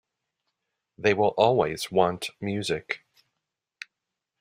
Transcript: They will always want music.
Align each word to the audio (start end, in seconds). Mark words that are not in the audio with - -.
They 0.97 1.13
will 1.13 1.35
always 1.37 1.91
want 1.91 2.31
music. 2.39 3.01